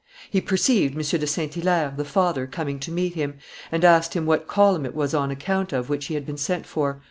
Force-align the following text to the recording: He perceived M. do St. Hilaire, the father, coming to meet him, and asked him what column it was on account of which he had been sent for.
He 0.31 0.41
perceived 0.41 0.95
M. 0.95 1.19
do 1.19 1.27
St. 1.27 1.53
Hilaire, 1.53 1.93
the 1.95 2.03
father, 2.03 2.47
coming 2.47 2.79
to 2.79 2.89
meet 2.91 3.13
him, 3.13 3.35
and 3.71 3.85
asked 3.85 4.15
him 4.15 4.25
what 4.25 4.47
column 4.47 4.83
it 4.87 4.95
was 4.95 5.13
on 5.13 5.29
account 5.29 5.71
of 5.73 5.89
which 5.89 6.07
he 6.07 6.15
had 6.15 6.25
been 6.25 6.37
sent 6.37 6.65
for. 6.65 6.99